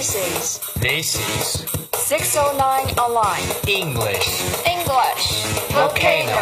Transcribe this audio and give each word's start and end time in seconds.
This 0.00 0.16
is 0.16 0.72
This 0.80 1.14
is 1.14 1.68
609 1.92 2.96
Online 2.96 3.42
English 3.68 4.26
English 4.64 5.44
Volcano. 5.76 6.40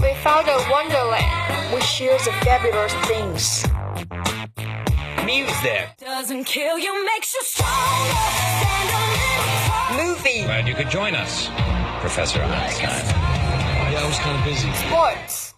We 0.00 0.14
found 0.24 0.48
a 0.48 0.66
wonderland 0.70 1.74
which 1.74 1.84
shares 1.84 2.24
the 2.24 2.32
fabulous 2.40 2.94
things. 3.04 3.62
Music. 5.26 5.90
Doesn't 5.98 6.44
kill 6.44 6.78
you, 6.78 7.04
makes 7.04 7.34
you 7.34 7.42
stronger. 7.42 8.24
Stand 8.64 8.88
a 8.88 10.00
little. 10.00 10.14
Movie, 10.14 10.44
Glad 10.44 10.66
you 10.66 10.74
could 10.74 10.88
join 10.88 11.14
us, 11.14 11.50
Professor 12.00 12.40
Einstein. 12.40 12.88
Yeah, 13.92 14.00
I 14.00 14.06
was 14.08 14.18
kind 14.18 14.38
of 14.38 14.44
busy. 14.46 14.72
sports, 14.72 15.52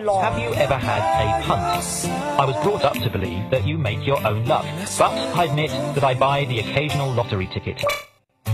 dialogue, 0.00 0.22
Have 0.24 0.38
you 0.42 0.54
ever 0.54 0.74
had 0.74 1.02
a 1.20 1.42
punt? 1.44 2.10
I 2.40 2.44
was 2.44 2.56
brought 2.62 2.84
up 2.84 2.94
to 2.94 3.10
believe 3.10 3.50
that 3.50 3.66
you 3.66 3.78
make 3.78 4.06
your 4.06 4.24
own 4.26 4.44
luck, 4.46 4.64
but 4.98 5.12
I 5.36 5.44
admit 5.44 5.70
that 5.94 6.04
I 6.04 6.14
buy 6.14 6.44
the 6.44 6.60
occasional 6.60 7.12
lottery 7.12 7.46
ticket. 7.46 7.82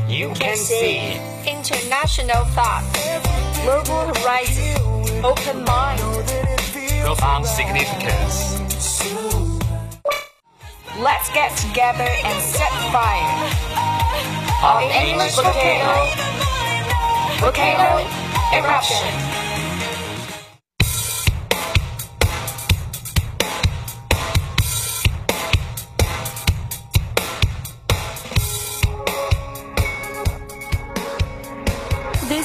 You 0.08 0.32
can 0.34 0.56
see 0.56 1.14
international 1.46 2.44
thought, 2.54 2.84
global 3.62 4.14
horizon, 4.14 5.24
open 5.24 5.64
mind. 5.64 6.00
profound 7.04 7.46
significance. 7.46 8.56
Let's 10.98 11.28
get 11.32 11.54
together 11.58 12.08
and 12.24 12.42
set 12.42 12.72
fire. 12.90 13.50
Of 14.64 14.82
English 14.90 15.34
volcano, 15.36 16.08
volcano 17.38 18.26
eruption. 18.56 19.35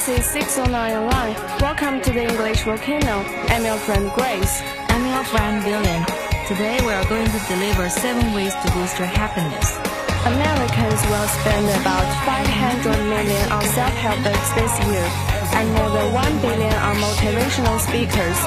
This 0.04 0.18
is 0.18 0.26
609 0.32 0.98
Online. 0.98 1.34
Welcome 1.62 2.00
to 2.00 2.10
the 2.10 2.26
English 2.26 2.64
Volcano. 2.64 3.22
I'm 3.54 3.64
your 3.64 3.78
friend 3.78 4.10
Grace. 4.18 4.60
I'm 4.90 5.06
your 5.06 5.22
friend 5.22 5.62
William. 5.62 6.02
Today 6.50 6.74
we 6.82 6.90
are 6.90 7.06
going 7.06 7.30
to 7.30 7.40
deliver 7.46 7.88
seven 7.88 8.34
ways 8.34 8.50
to 8.50 8.72
boost 8.74 8.98
your 8.98 9.06
happiness. 9.06 9.78
Americans 10.26 10.98
will 11.06 11.28
spend 11.38 11.70
about 11.78 12.02
500 12.26 12.98
million 13.14 13.52
on 13.52 13.62
self-help 13.62 14.18
books 14.26 14.50
this 14.58 14.74
year, 14.90 15.06
and 15.54 15.68
more 15.74 15.90
than 15.90 16.12
1 16.12 16.40
billion 16.40 16.72
are 16.72 16.94
motivational 16.94 17.78
speakers. 17.78 18.38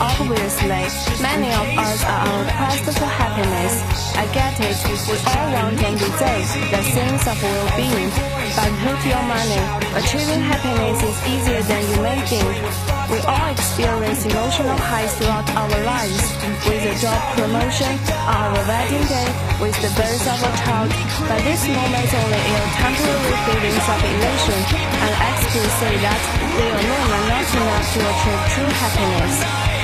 Obviously, 0.00 0.82
many 1.22 1.50
of 1.54 1.66
us 1.78 2.04
are 2.04 2.22
on 2.28 2.46
a 2.46 2.54
quest 2.58 2.98
for 2.98 3.06
happiness. 3.06 3.74
I 4.16 4.24
get 4.32 4.58
it. 4.60 4.76
We 5.08 5.16
all 5.30 5.48
want 5.54 5.82
and 5.82 5.98
deserve 5.98 6.48
the 6.70 6.82
sense 6.94 7.26
of 7.26 7.42
well-being. 7.42 8.10
But 8.56 8.70
put 8.82 8.98
your 9.06 9.22
money, 9.34 9.62
achieving 9.98 10.42
happiness 10.42 10.98
is 11.02 11.18
easier 11.32 11.62
than 11.62 11.82
you 11.90 12.02
may 12.02 12.20
think. 12.26 12.97
We 13.08 13.18
all 13.24 13.48
experience 13.48 14.26
emotional 14.26 14.76
highs 14.76 15.16
throughout 15.16 15.48
our 15.56 15.72
lives, 15.80 16.20
with 16.68 16.92
a 16.92 16.94
job 17.00 17.16
promotion, 17.40 17.96
our 18.28 18.52
wedding 18.68 19.06
day, 19.08 19.28
with 19.64 19.72
the 19.80 19.88
birth 19.96 20.28
of 20.28 20.36
a 20.44 20.52
child. 20.60 20.92
But 21.24 21.40
these 21.40 21.64
moments 21.72 22.12
only 22.12 22.42
are 22.52 22.68
temporary 22.76 23.36
feelings 23.48 23.86
of 23.88 24.00
elation, 24.04 24.60
and 25.00 25.12
experts 25.24 25.74
say 25.80 25.96
that 26.04 26.20
they 26.52 26.68
alone 26.68 27.10
are 27.16 27.26
not 27.32 27.48
enough 27.48 27.86
to 27.96 28.00
achieve 28.12 28.42
true. 28.52 28.72
Happiness 28.76 29.77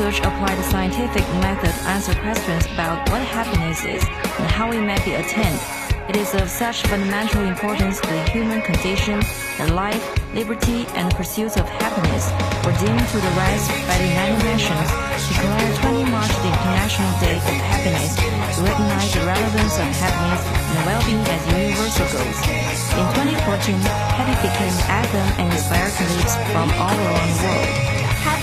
research 0.00 0.24
applied 0.24 0.56
scientific 0.64 1.26
method 1.44 1.68
to 1.68 1.88
answer 1.92 2.14
questions 2.24 2.64
about 2.72 2.96
what 3.10 3.20
happiness 3.20 3.84
is 3.84 4.02
and 4.40 4.48
how 4.48 4.72
it 4.72 4.80
may 4.80 4.96
be 5.04 5.12
attained, 5.12 5.60
it 6.08 6.16
is 6.16 6.32
of 6.34 6.48
such 6.48 6.80
fundamental 6.88 7.44
importance 7.44 8.00
to 8.00 8.08
the 8.08 8.22
human 8.32 8.62
condition 8.62 9.20
that 9.58 9.68
life, 9.76 10.00
liberty, 10.32 10.88
and 10.96 11.04
the 11.10 11.14
pursuit 11.16 11.52
of 11.60 11.68
happiness 11.68 12.32
were 12.64 12.72
deemed 12.80 13.06
to 13.12 13.18
the 13.20 13.32
rise 13.36 13.68
by 13.84 13.96
the 14.00 14.08
United 14.08 14.40
Nations, 14.40 14.88
declared 15.28 15.76
20 15.84 16.08
March 16.08 16.32
the 16.32 16.48
International 16.48 17.12
Day 17.20 17.36
of 17.36 17.60
Happiness 17.60 18.16
to 18.56 18.60
recognize 18.64 19.12
the 19.12 19.20
relevance 19.28 19.74
of 19.76 19.88
happiness 20.00 20.42
and 20.48 20.80
well-being 20.88 21.26
as 21.28 21.42
universal 21.52 22.08
goals. 22.08 22.40
In 22.96 23.04
2014, 23.36 23.76
happy 24.16 24.36
became 24.48 24.72
an 24.80 25.04
anthem 25.04 25.28
and 25.44 25.52
inspired 25.52 25.92
colleagues 25.92 26.34
from 26.56 26.72
all. 26.80 26.99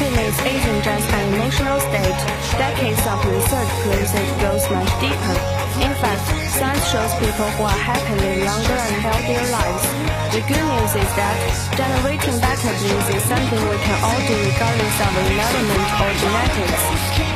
Happiness 0.08 0.40
isn't 0.40 0.84
just 0.88 1.10
an 1.12 1.34
emotional 1.36 1.80
state. 1.84 2.20
Decades 2.56 3.04
of 3.12 3.20
research 3.28 3.72
proves 3.84 4.14
it 4.16 4.30
goes 4.40 4.64
much 4.72 4.88
deeper. 5.04 5.36
In 5.84 5.92
fact, 6.00 6.24
science 6.56 6.88
shows 6.88 7.12
people 7.20 7.44
who 7.60 7.64
are 7.68 7.82
happy 7.84 8.16
live 8.16 8.48
longer 8.48 8.80
and 8.88 8.96
healthier 9.04 9.44
lives. 9.52 9.84
The 10.32 10.40
good 10.48 10.64
news 10.64 10.94
is 10.96 11.12
that 11.20 11.36
generating 11.76 12.40
better 12.40 12.72
dreams 12.80 13.08
is 13.20 13.24
something 13.28 13.62
we 13.68 13.77
can 13.88 14.04
all 14.04 14.20
do 14.28 14.36
regardless 14.36 14.98
of 15.00 15.12
environment 15.16 15.88
or 15.96 16.12
genetics. 16.20 16.84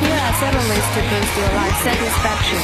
Here 0.04 0.20
are 0.20 0.36
seven 0.36 0.60
ways 0.68 0.88
to 0.92 1.00
boost 1.08 1.32
your 1.40 1.48
life 1.56 1.76
satisfaction. 1.80 2.60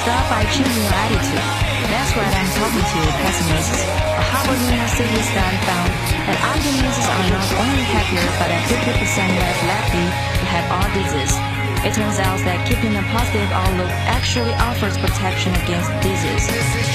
Start 0.00 0.24
by 0.32 0.40
changing 0.56 0.80
your 0.80 0.96
attitude. 1.04 1.44
That's 1.92 2.12
right, 2.16 2.32
I'm 2.32 2.50
talking 2.56 2.80
to 2.80 3.00
pessimists. 3.20 3.84
A 3.92 4.24
Harvard 4.32 4.56
University 4.64 5.20
study 5.20 5.58
found 5.68 5.90
that 6.24 6.38
optimists 6.48 7.04
are 7.12 7.28
not 7.28 7.48
only 7.60 7.84
happier, 7.92 8.24
but 8.40 8.48
are 8.48 8.64
50% 8.72 9.04
less 9.04 9.60
likely 9.68 10.08
to 10.40 10.44
have 10.48 10.64
all 10.72 10.88
disease. 10.96 11.36
It 11.84 11.92
turns 11.92 12.16
out 12.16 12.40
that 12.48 12.64
keeping 12.64 12.96
a 12.96 13.04
positive 13.12 13.52
outlook 13.52 13.92
actually 14.08 14.56
offers 14.64 14.96
protection 14.96 15.52
against 15.60 15.92
disease. 16.00 16.48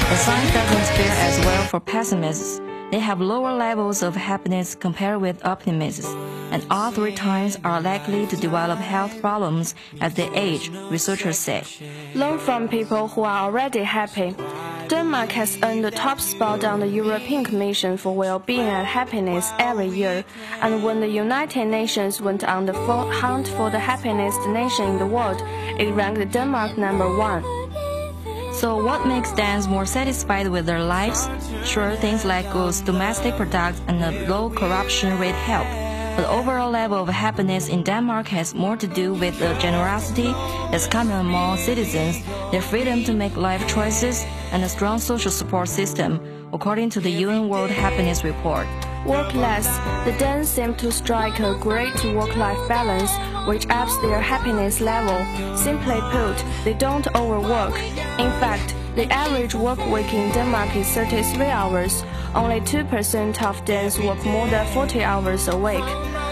The 0.09 0.17
science 0.17 0.49
doesn't 0.57 0.87
fare 0.97 1.15
as 1.21 1.37
well 1.45 1.63
for 1.69 1.79
pessimists. 1.79 2.59
They 2.91 2.99
have 2.99 3.21
lower 3.21 3.53
levels 3.53 4.03
of 4.03 4.15
happiness 4.17 4.75
compared 4.75 5.21
with 5.21 5.45
optimists, 5.45 6.05
and 6.51 6.65
all 6.69 6.91
three 6.91 7.15
types 7.15 7.57
are 7.63 7.79
likely 7.79 8.27
to 8.27 8.35
develop 8.35 8.79
health 8.79 9.21
problems 9.21 9.75
as 10.01 10.13
they 10.15 10.29
age, 10.35 10.69
researchers 10.89 11.39
say. 11.39 11.63
Learn 12.15 12.37
from 12.37 12.67
people 12.67 13.07
who 13.07 13.23
are 13.23 13.45
already 13.45 13.83
happy. 13.83 14.35
Denmark 14.89 15.31
has 15.31 15.57
earned 15.63 15.85
the 15.85 15.91
top 15.91 16.19
spot 16.19 16.65
on 16.65 16.81
the 16.81 16.87
European 16.87 17.45
Commission 17.45 17.95
for 17.95 18.13
Well-being 18.13 18.67
and 18.67 18.85
Happiness 18.85 19.49
every 19.57 19.87
year, 19.87 20.25
and 20.59 20.83
when 20.83 20.99
the 20.99 21.07
United 21.07 21.67
Nations 21.67 22.19
went 22.19 22.43
on 22.43 22.65
the 22.65 22.73
hunt 22.73 23.47
for 23.47 23.69
the 23.69 23.79
happiest 23.79 24.45
nation 24.49 24.85
in 24.89 24.97
the 24.99 25.07
world, 25.07 25.41
it 25.79 25.93
ranked 25.93 26.33
Denmark 26.33 26.77
number 26.77 27.07
one. 27.17 27.60
So 28.61 28.75
what 28.75 29.07
makes 29.07 29.31
Danes 29.31 29.67
more 29.67 29.87
satisfied 29.87 30.47
with 30.47 30.67
their 30.67 30.83
lives? 30.83 31.27
Sure, 31.65 31.95
things 31.95 32.23
like 32.23 32.45
good 32.53 32.75
domestic 32.85 33.35
products 33.35 33.81
and 33.87 34.03
a 34.03 34.29
low 34.29 34.51
corruption 34.51 35.17
rate 35.17 35.33
help. 35.33 35.65
But 36.15 36.29
overall 36.29 36.69
level 36.69 37.01
of 37.01 37.09
happiness 37.09 37.69
in 37.69 37.81
Denmark 37.81 38.27
has 38.27 38.53
more 38.53 38.77
to 38.77 38.85
do 38.85 39.15
with 39.15 39.39
the 39.39 39.55
generosity 39.55 40.31
that's 40.69 40.85
common 40.85 41.21
among 41.21 41.57
citizens, 41.57 42.21
their 42.51 42.61
freedom 42.61 43.03
to 43.05 43.13
make 43.13 43.35
life 43.35 43.67
choices, 43.67 44.23
and 44.51 44.63
a 44.63 44.69
strong 44.69 44.99
social 44.99 45.31
support 45.31 45.67
system, 45.67 46.21
according 46.53 46.91
to 46.91 46.99
the 46.99 47.25
UN 47.25 47.49
World 47.49 47.71
Happiness 47.71 48.23
Report. 48.23 48.67
Work 49.05 49.33
less, 49.33 49.65
the 50.05 50.15
Danes 50.19 50.47
seem 50.47 50.75
to 50.75 50.91
strike 50.91 51.39
a 51.39 51.57
great 51.59 52.03
work-life 52.13 52.67
balance, 52.67 53.11
which 53.47 53.67
ups 53.69 53.97
their 53.97 54.21
happiness 54.21 54.79
level. 54.79 55.17
Simply 55.57 55.99
put, 56.11 56.37
they 56.63 56.75
don't 56.75 57.07
overwork. 57.15 57.75
In 58.19 58.31
fact, 58.39 58.75
the 58.95 59.11
average 59.11 59.55
work 59.55 59.79
week 59.87 60.13
in 60.13 60.31
Denmark 60.33 60.75
is 60.75 60.87
33 60.89 61.45
hours. 61.45 62.03
Only 62.35 62.61
2% 62.61 63.41
of 63.41 63.65
Danes 63.65 63.97
work 63.97 64.23
more 64.23 64.47
than 64.47 64.67
40 64.67 65.03
hours 65.03 65.47
a 65.47 65.57
week. 65.57 65.83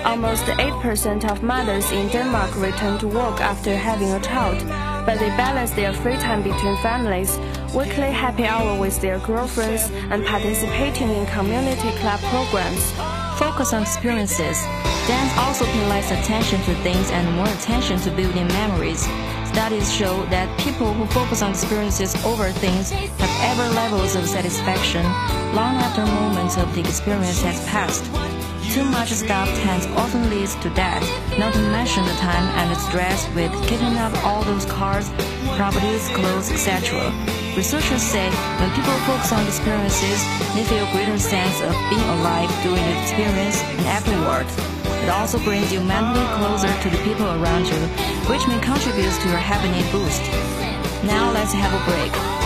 Almost 0.06 0.44
8% 0.44 1.26
of 1.30 1.42
mothers 1.42 1.92
in 1.92 2.08
Denmark 2.10 2.56
return 2.56 3.00
to 3.00 3.08
work 3.08 3.42
after 3.42 3.76
having 3.76 4.12
a 4.12 4.20
child, 4.20 4.60
but 5.06 5.18
they 5.18 5.30
balance 5.30 5.72
their 5.72 5.92
free 5.92 6.18
time 6.18 6.44
between 6.44 6.78
families, 6.78 7.38
weekly 7.74 8.12
happy 8.12 8.46
hour 8.46 8.80
with 8.80 9.00
their 9.02 9.20
girlfriends, 9.20 9.90
and 10.12 10.26
participating 10.26 11.10
in 11.10 11.26
community 11.28 11.92
club 12.00 12.20
programs. 12.32 12.92
Focus 13.38 13.74
on 13.74 13.82
experiences. 13.84 14.62
Danes 15.08 15.32
also 15.38 15.66
pay 15.66 15.88
less 15.88 16.12
attention 16.12 16.62
to 16.64 16.76
things 16.84 17.10
and 17.12 17.36
more 17.36 17.48
attention 17.48 18.00
to 18.00 18.12
building 18.12 18.48
memories. 18.50 19.08
Studies 19.48 19.92
show 19.92 20.26
that 20.26 20.48
people 20.60 20.94
who 20.94 21.06
focus 21.08 21.42
on 21.42 21.52
experiences 21.52 22.16
over 22.26 22.52
things 22.52 22.92
have 22.92 23.36
ever 23.42 23.74
levels 23.74 24.16
of 24.16 24.28
satisfaction 24.28 25.04
long 25.56 25.76
after 25.78 26.06
moments 26.06 26.58
of 26.58 26.74
the 26.76 26.82
experience 26.82 27.42
has 27.42 27.66
passed. 27.68 28.06
too 28.70 28.86
much 28.86 29.10
stuff 29.10 29.50
tends 29.62 29.88
often 29.98 30.30
leads 30.30 30.54
to 30.58 30.70
death, 30.76 31.02
not 31.40 31.52
to 31.54 31.60
mention 31.72 32.06
the 32.06 32.14
time 32.14 32.44
and 32.60 32.70
the 32.70 32.76
stress 32.76 33.28
with 33.34 33.52
keeping 33.68 33.98
up 33.98 34.14
all 34.24 34.44
those 34.44 34.66
cars, 34.66 35.10
properties, 35.58 36.08
clothes, 36.10 36.52
etc. 36.52 37.12
Researchers 37.60 38.02
say 38.02 38.30
when 38.32 38.72
people 38.72 38.94
focus 39.04 39.34
on 39.34 39.46
experiences, 39.46 40.24
they 40.56 40.64
feel 40.64 40.90
greater 40.94 41.20
sense 41.20 41.60
of 41.60 41.76
being 41.90 42.08
alive 42.16 42.50
during 42.64 42.82
the 42.82 43.02
experience 43.02 43.62
and 43.62 43.82
afterward. 43.82 44.48
It 45.04 45.10
also 45.10 45.40
brings 45.40 45.70
you 45.70 45.82
mentally 45.82 46.26
closer 46.40 46.72
to 46.72 46.90
the 46.90 47.04
people 47.04 47.26
around 47.26 47.68
you, 47.68 47.82
which 48.32 48.48
may 48.48 48.62
contribute 48.62 49.12
to 49.12 49.28
your 49.28 49.44
happiness 49.44 49.92
boost. 49.92 50.24
Now 51.04 51.34
let's 51.34 51.52
have 51.52 51.74
a 51.76 51.84
break. 51.84 52.39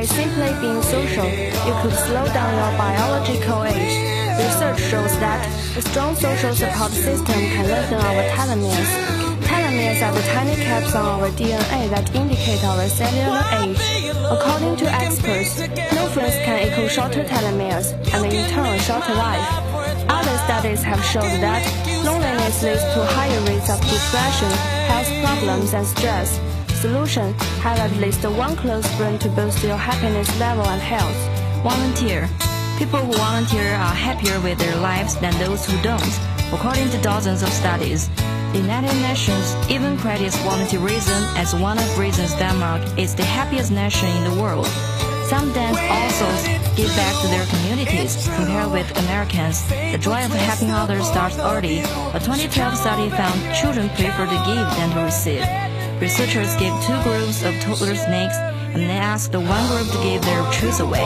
By 0.00 0.06
simply 0.06 0.48
being 0.64 0.80
social, 0.80 1.28
you 1.28 1.74
could 1.82 1.92
slow 1.92 2.24
down 2.32 2.50
your 2.56 2.72
biological 2.78 3.64
age. 3.64 4.00
Research 4.40 4.80
shows 4.88 5.12
that 5.20 5.44
a 5.76 5.82
strong 5.82 6.16
social 6.16 6.54
support 6.54 6.90
system 6.92 7.36
can 7.52 7.68
lengthen 7.68 8.00
our 8.00 8.24
telomeres. 8.32 8.90
Telomeres 9.44 10.00
are 10.00 10.14
the 10.16 10.22
tiny 10.32 10.56
caps 10.56 10.94
on 10.94 11.04
our 11.04 11.28
DNA 11.36 11.90
that 11.92 12.14
indicate 12.14 12.64
our 12.64 12.88
cellular 12.88 13.44
age. 13.60 13.84
According 14.32 14.76
to 14.78 14.86
experts, 14.88 15.68
no 15.92 16.08
friends 16.08 16.36
can 16.48 16.66
equal 16.66 16.88
shorter 16.88 17.22
telomeres 17.22 17.92
and 18.14 18.24
in 18.32 18.48
turn 18.56 18.78
shorter 18.78 19.12
life. 19.12 19.44
Other 20.08 20.36
studies 20.48 20.82
have 20.82 21.04
shown 21.04 21.28
that 21.44 21.60
loneliness 22.06 22.62
leads 22.62 22.80
to 22.94 23.04
higher 23.04 23.40
rates 23.44 23.68
of 23.68 23.78
depression, 23.84 24.48
health 24.88 25.12
problems, 25.22 25.74
and 25.74 25.86
stress. 25.86 26.40
Solution: 26.80 27.34
have 27.60 27.78
at 27.78 27.94
least 27.98 28.24
one 28.24 28.56
close 28.56 28.86
friend 28.96 29.20
to 29.20 29.28
boost 29.28 29.62
your 29.62 29.76
happiness 29.76 30.28
level 30.40 30.64
and 30.64 30.80
health. 30.80 31.14
Volunteer. 31.62 32.26
People 32.78 33.00
who 33.00 33.12
volunteer 33.12 33.74
are 33.74 33.92
happier 33.92 34.40
with 34.40 34.56
their 34.58 34.76
lives 34.76 35.14
than 35.16 35.36
those 35.38 35.66
who 35.66 35.76
don't, 35.82 36.18
according 36.54 36.88
to 36.88 36.98
dozens 37.02 37.42
of 37.42 37.50
studies. 37.50 38.08
The 38.52 38.60
United 38.60 38.96
Nations 39.02 39.54
even 39.68 39.98
credits 39.98 40.38
volunteerism 40.38 41.20
as 41.36 41.54
one 41.54 41.76
of 41.76 41.98
reasons 41.98 42.32
Denmark 42.36 42.80
is 42.96 43.14
the 43.14 43.24
happiest 43.24 43.70
nation 43.70 44.08
in 44.16 44.24
the 44.32 44.40
world. 44.40 44.66
Some 45.28 45.52
Danes 45.52 45.76
also 45.76 46.26
give 46.76 46.88
back 46.96 47.14
to 47.20 47.28
their 47.28 47.44
communities. 47.52 48.26
Compared 48.36 48.72
with 48.72 48.88
Americans, 49.04 49.68
the 49.68 49.98
joy 50.00 50.24
of 50.24 50.32
helping 50.32 50.70
others 50.70 51.06
starts 51.06 51.38
early. 51.38 51.80
A 52.16 52.20
2012 52.24 52.74
study 52.74 53.10
found 53.10 53.36
children 53.54 53.90
prefer 53.90 54.24
to 54.24 54.40
give 54.48 54.66
than 54.80 54.90
to 54.96 55.04
receive. 55.04 55.69
Researchers 56.00 56.56
gave 56.56 56.72
two 56.80 56.96
groups 57.04 57.44
of 57.44 57.52
toddler 57.60 57.94
snakes 57.94 58.40
and 58.72 58.80
they 58.88 58.96
asked 58.96 59.32
the 59.32 59.40
one 59.40 59.66
group 59.68 59.84
to 59.92 60.00
give 60.00 60.22
their 60.24 60.40
trees 60.50 60.80
away. 60.80 61.04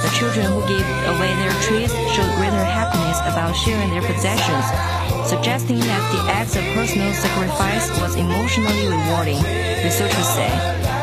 The 0.00 0.08
children 0.16 0.48
who 0.48 0.64
gave 0.64 0.86
away 1.12 1.28
their 1.44 1.52
trees 1.60 1.92
showed 2.16 2.32
greater 2.40 2.64
happiness 2.64 3.20
about 3.28 3.52
sharing 3.52 3.90
their 3.90 4.00
possessions, 4.00 4.64
suggesting 5.28 5.80
that 5.80 6.04
the 6.16 6.32
act 6.32 6.56
of 6.56 6.64
personal 6.72 7.12
sacrifice 7.12 7.92
was 8.00 8.16
emotionally 8.16 8.88
rewarding. 8.88 9.36
Researchers 9.84 10.28
say 10.32 10.48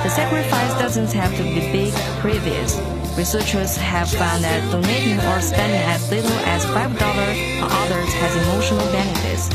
the 0.02 0.10
sacrifice 0.10 0.74
doesn't 0.82 1.14
have 1.14 1.30
to 1.38 1.44
be 1.44 1.62
big, 1.70 1.94
previous. 2.18 2.82
Researchers 3.14 3.78
have 3.78 4.10
found 4.10 4.44
that 4.46 4.66
donating 4.72 5.22
or 5.30 5.42
spending 5.42 5.86
as 5.86 6.10
little 6.10 6.40
as 6.50 6.66
$5 6.66 6.90
on 7.62 7.70
others 7.86 8.10
has 8.18 8.34
emotional 8.50 8.86
benefits. 8.90 9.54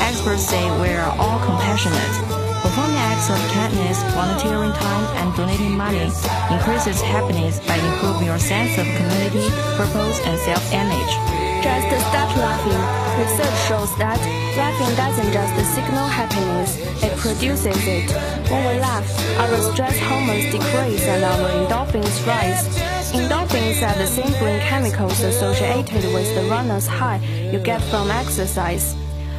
Experts 0.00 0.48
say 0.48 0.64
we 0.80 0.96
are 0.96 1.12
all 1.20 1.38
compassionate. 1.44 2.37
Performing 2.78 3.02
acts 3.10 3.28
of 3.28 3.38
kindness, 3.50 3.98
volunteering 4.14 4.70
time, 4.70 5.04
and 5.18 5.36
donating 5.36 5.76
money 5.76 6.06
increases 6.54 7.00
happiness 7.00 7.58
by 7.66 7.74
improving 7.74 8.26
your 8.26 8.38
sense 8.38 8.78
of 8.78 8.86
community, 8.86 9.50
purpose, 9.74 10.20
and 10.22 10.38
self-image. 10.46 11.12
Just 11.58 12.06
start 12.06 12.30
laughing. 12.38 12.78
Research 13.18 13.58
shows 13.66 13.90
that 13.98 14.20
laughing 14.54 14.94
doesn't 14.94 15.32
just 15.32 15.74
signal 15.74 16.06
happiness, 16.06 16.78
it 17.02 17.18
produces 17.18 17.82
it. 17.84 18.12
When 18.48 18.62
we 18.62 18.80
laugh, 18.80 19.06
our 19.40 19.72
stress 19.72 19.98
hormones 19.98 20.44
decrease 20.54 21.02
and 21.02 21.24
our 21.24 21.50
endorphins 21.58 22.14
rise. 22.28 22.62
Endorphins 23.10 23.82
are 23.82 23.98
the 23.98 24.06
same 24.06 24.30
brain 24.38 24.60
chemicals 24.60 25.18
associated 25.18 26.04
with 26.14 26.32
the 26.36 26.48
runner's 26.48 26.86
high 26.86 27.18
you 27.52 27.58
get 27.58 27.82
from 27.90 28.08
exercise. 28.12 28.94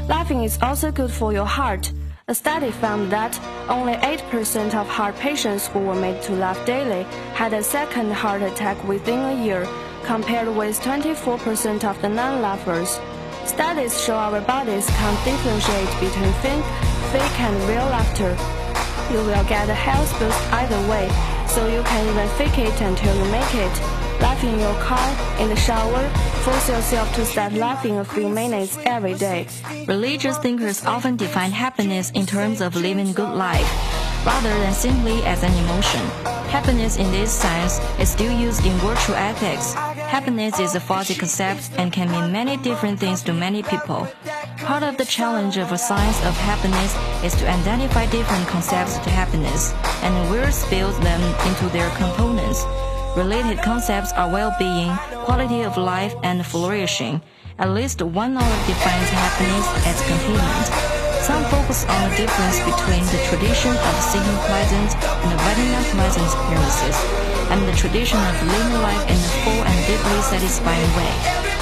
Laughing 0.10 0.43
is 0.43 0.60
also 0.62 0.91
good 0.91 1.10
for 1.10 1.31
your 1.31 1.46
heart. 1.46 1.93
A 2.29 2.36
study 2.36 2.69
found 2.69 3.12
that 3.12 3.33
only 3.69 3.93
8% 3.93 4.75
of 4.75 4.88
heart 4.88 5.15
patients 5.15 5.65
who 5.65 5.79
were 5.79 5.95
made 5.95 6.21
to 6.21 6.33
laugh 6.33 6.63
daily 6.63 7.01
had 7.33 7.53
a 7.53 7.63
second 7.63 8.12
heart 8.12 8.43
attack 8.43 8.77
within 8.88 9.17
a 9.17 9.43
year, 9.43 9.67
compared 10.03 10.48
with 10.55 10.79
24% 10.79 11.83
of 11.83 12.00
the 12.03 12.07
non-laughers. 12.07 13.00
Studies 13.45 14.00
show 14.00 14.13
our 14.13 14.41
bodies 14.41 14.86
can't 14.86 15.25
differentiate 15.25 15.89
between 15.98 16.33
fake, 16.45 16.69
fake 17.09 17.39
and 17.41 17.57
real 17.67 17.89
laughter. 17.89 18.38
You 19.12 19.25
will 19.25 19.45
get 19.45 19.67
a 19.67 19.74
health 19.74 20.12
boost 20.19 20.38
either 20.53 20.81
way, 20.88 21.09
so 21.48 21.65
you 21.65 21.81
can 21.81 22.05
even 22.09 22.29
fake 22.38 22.59
it 22.59 22.79
until 22.79 23.15
you 23.17 23.31
make 23.31 23.55
it. 23.55 23.75
Laugh 24.21 24.43
in 24.43 24.59
your 24.59 24.77
car, 24.83 25.09
in 25.41 25.50
the 25.50 25.55
shower, 25.55 26.03
force 26.39 26.69
yourself 26.69 27.13
to 27.15 27.25
start 27.25 27.53
laughing 27.53 28.00
a 28.00 28.05
few 28.05 28.29
minutes 28.29 28.77
every 28.86 29.13
day. 29.13 29.48
Religious 29.88 30.38
thinkers 30.38 30.86
often 30.86 31.15
define 31.17 31.51
happiness 31.51 32.12
in 32.12 32.25
terms 32.25 32.62
of 32.62 32.75
living 32.75 33.12
good 33.13 33.34
life, 33.34 33.69
rather 34.25 34.50
than 34.60 34.74
simply 34.74 35.22
as 35.24 35.43
an 35.43 35.53
emotion. 35.63 36.01
Happiness 36.50 36.98
in 36.98 37.12
this 37.12 37.31
sense 37.31 37.79
is 38.00 38.10
still 38.10 38.31
used 38.39 38.65
in 38.65 38.74
virtue 38.77 39.13
ethics. 39.13 39.74
Happiness 40.10 40.60
is 40.60 40.75
a 40.75 40.79
faulty 40.79 41.13
concept 41.13 41.72
and 41.77 41.91
can 41.91 42.10
mean 42.10 42.31
many 42.31 42.58
different 42.58 43.00
things 43.00 43.22
to 43.24 43.34
many 43.34 43.62
people. 43.62 44.08
Part 44.60 44.84
of 44.84 44.98
the 44.98 45.05
challenge 45.05 45.58
of 45.58 45.72
a 45.72 45.77
science 45.77 46.19
of 46.25 46.34
happiness 46.38 46.91
is 47.24 47.39
to 47.39 47.50
identify 47.50 48.05
different 48.08 48.48
concepts 48.48 48.98
to 49.00 49.10
happiness 49.10 49.74
and 50.03 50.13
where 50.29 50.50
build 50.69 50.96
them 51.03 51.22
into 51.48 51.65
their 51.69 51.89
components. 51.98 52.65
Related 53.17 53.57
concepts 53.65 54.13
are 54.13 54.29
well-being, 54.29 54.93
quality 55.25 55.63
of 55.63 55.77
life, 55.77 56.13
and 56.21 56.45
flourishing. 56.45 57.21
At 57.57 57.73
least 57.73 58.01
one 58.01 58.37
author 58.37 58.61
defines 58.69 59.09
happiness 59.09 59.65
as 59.89 59.97
contentment. 60.05 60.69
Some 61.25 61.43
focus 61.49 61.89
on 61.89 62.09
the 62.09 62.15
difference 62.21 62.61
between 62.61 63.03
the 63.09 63.19
tradition 63.33 63.73
of 63.73 63.93
seeking 64.05 64.39
pleasant 64.45 64.93
and 65.25 65.29
avoiding 65.33 65.73
unpleasant 65.73 66.21
experiences, 66.21 66.97
and 67.49 67.59
the 67.65 67.75
tradition 67.75 68.21
of 68.21 68.35
living 68.45 68.77
life 68.85 69.03
in 69.09 69.17
a 69.17 69.31
full 69.41 69.61
and 69.65 69.77
deeply 69.89 70.21
satisfying 70.29 70.89
way. 70.93 71.13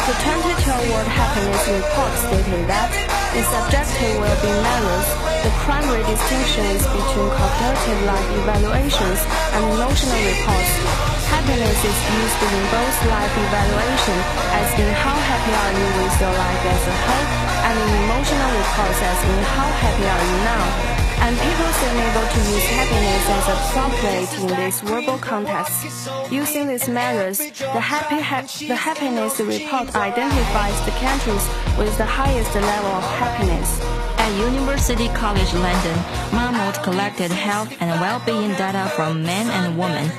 The 0.03 0.15
2012 0.19 0.91
World 0.91 1.09
Happiness 1.09 1.63
Report 1.67 2.11
stated 2.27 2.63
that 2.67 2.91
in 3.33 3.43
subjective 3.47 4.19
well-being 4.19 4.61
measures, 4.67 5.07
the 5.47 5.51
primary 5.63 6.03
distinction 6.11 6.63
is 6.75 6.83
between 6.91 7.31
cognitive 7.39 8.01
life 8.03 8.27
evaluations 8.35 9.19
and 9.55 9.61
emotional 9.63 10.19
reports. 10.27 11.16
Happiness 11.47 11.79
is 11.79 11.99
used 12.11 12.43
in 12.43 12.59
both 12.75 12.97
life 13.07 13.31
evaluation, 13.31 14.19
as 14.51 14.67
in 14.83 14.91
how 14.99 15.15
happy 15.15 15.53
are 15.55 15.73
you 15.79 15.87
with 16.03 16.19
your 16.19 16.35
life 16.35 16.63
as 16.75 16.83
a 16.91 16.95
whole, 17.07 17.27
and 17.63 17.75
in 17.79 17.89
emotional 18.03 18.51
reports 18.51 18.99
as 18.99 19.19
in 19.23 19.39
how 19.55 19.69
happy 19.79 20.07
are 20.11 20.23
you 20.27 20.37
now. 20.43 20.97
And 21.23 21.31
people 21.39 21.69
seem 21.79 21.95
able 22.03 22.27
to 22.35 22.39
use 22.51 22.67
happiness 22.75 23.23
as 23.31 23.45
appropriate 23.55 24.31
in 24.43 24.47
this 24.59 24.81
verbal 24.81 25.17
context. 25.19 26.11
Using 26.29 26.67
these 26.67 26.89
measures, 26.89 27.37
the, 27.37 27.79
happy 27.79 28.19
ha- 28.19 28.43
the 28.67 28.75
happiness 28.75 29.39
report 29.39 29.95
identifies 29.95 30.77
the 30.83 30.91
countries 30.99 31.47
with 31.79 31.97
the 31.97 32.05
highest 32.05 32.53
level 32.55 32.91
of 32.91 33.03
happiness. 33.23 34.16
At 34.27 34.36
University 34.43 35.07
College 35.15 35.53
London, 35.53 35.96
Marmot 36.36 36.84
collected 36.84 37.31
health 37.31 37.72
and 37.79 37.89
well-being 38.01 38.51
data 38.60 38.91
from 38.93 39.24
men 39.24 39.48
and 39.48 39.79
women. 39.79 40.12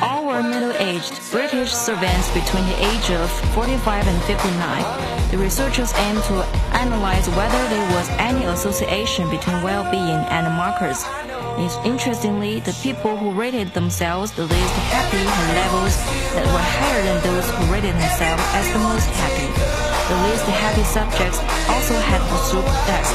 All 0.00 0.24
were 0.24 0.42
middle-aged 0.42 1.20
British 1.30 1.70
servants 1.70 2.32
between 2.32 2.64
the 2.64 2.78
age 2.80 3.10
of 3.10 3.28
45 3.52 4.08
and 4.08 4.22
59. 4.22 5.30
The 5.30 5.36
researchers 5.36 5.92
aimed 5.92 6.22
to 6.32 6.40
analyze 6.72 7.28
whether 7.36 7.62
there 7.68 7.86
was 7.92 8.08
any 8.16 8.46
association 8.46 9.28
between 9.28 9.60
well-being 9.62 10.24
and 10.32 10.46
markers. 10.56 11.04
Interestingly, 11.84 12.60
the 12.60 12.72
people 12.82 13.14
who 13.14 13.30
rated 13.32 13.74
themselves 13.74 14.32
the 14.32 14.44
least 14.44 14.74
happy 14.88 15.18
had 15.20 15.54
levels 15.60 15.94
that 16.32 16.46
were 16.48 16.64
higher 16.80 17.02
than 17.04 17.20
those 17.28 17.44
who 17.50 17.70
rated 17.70 17.92
themselves 17.92 18.42
as 18.56 18.72
the 18.72 18.78
most 18.78 19.04
happy. 19.20 19.49
The 20.10 20.16
least 20.26 20.42
happy 20.42 20.82
subjects 20.82 21.38
also 21.70 21.94
had 21.94 22.18
the 22.18 22.38
soup 22.50 22.66
test. 22.90 23.14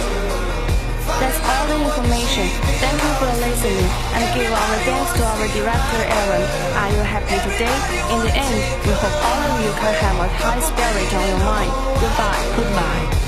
That's 1.20 1.36
all 1.44 1.68
the 1.68 1.76
information. 1.84 2.48
Thank 2.80 3.04
you 3.04 3.14
for 3.20 3.28
listening 3.36 3.84
and 4.16 4.24
give 4.32 4.48
our 4.48 4.78
thanks 4.88 5.12
to 5.20 5.24
our 5.28 5.48
director 5.52 6.02
Aaron. 6.08 6.46
Are 6.80 6.92
you 6.96 7.04
happy 7.04 7.36
today? 7.52 7.76
In 8.16 8.20
the 8.24 8.32
end, 8.32 8.56
we 8.88 8.96
hope 8.96 9.12
all 9.12 9.44
of 9.44 9.60
you 9.60 9.72
can 9.76 9.92
have 9.92 10.24
a 10.24 10.28
high 10.40 10.62
spirit 10.64 11.12
on 11.20 11.28
your 11.28 11.40
mind. 11.44 11.72
Goodbye. 12.00 12.44
Goodbye. 12.56 13.25